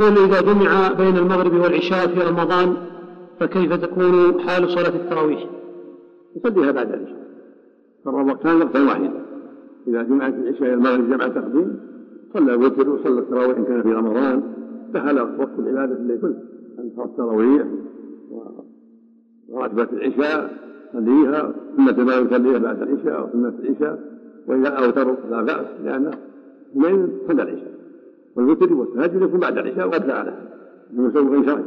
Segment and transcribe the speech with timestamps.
[0.00, 2.76] يقول إذا جمع بين المغرب والعشاء في رمضان
[3.40, 5.44] فكيف تكون حال صلاة التراويح؟
[6.36, 7.24] يصليها بعد العشاء.
[8.04, 9.24] صار وقتان وقتا واحدا.
[9.88, 11.80] إذا جمعت العشاء إلى المغرب جمع تقديم
[12.34, 14.42] صلى الوتر وصلى التراويح إن كان في رمضان
[14.94, 16.36] دخل وقت العبادة في الليل كله
[16.78, 17.66] أن صلى التراويح
[19.48, 20.50] وراتبات العشاء
[20.92, 23.98] صليها سنة ما يصليها بعد العشاء أو سنة العشاء
[24.46, 26.10] وإذا أوتر لا بأس لأنه
[26.72, 27.73] اثنين صلى العشاء.
[28.36, 30.36] والوتر والتهجد يكون بعد العشاء وقد فعله
[30.92, 31.64] من شرعي